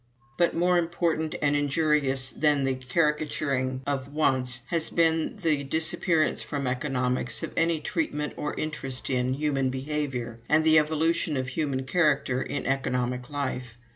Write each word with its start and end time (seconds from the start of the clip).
"But 0.35 0.55
more 0.55 0.79
important 0.79 1.35
and 1.43 1.55
injurious 1.55 2.31
than 2.31 2.63
the 2.63 2.73
caricaturing 2.73 3.83
of 3.85 4.11
wants 4.11 4.63
has 4.69 4.89
been 4.89 5.37
the 5.39 5.63
disappearance 5.63 6.41
from 6.41 6.65
Economics 6.65 7.43
of 7.43 7.53
any 7.55 7.79
treatment 7.81 8.33
or 8.35 8.55
interest 8.59 9.11
in 9.11 9.35
human 9.35 9.69
behavior 9.69 10.39
and 10.49 10.63
the 10.63 10.79
evolution 10.79 11.37
of 11.37 11.49
human 11.49 11.83
character 11.83 12.41
in 12.41 12.65
Economic 12.65 13.29
life. 13.29 13.77